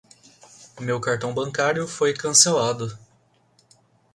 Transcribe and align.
Meu 0.79 0.99
cartão 0.99 1.31
bancário 1.31 1.87
foi 1.87 2.11
cancelado. 2.11 2.97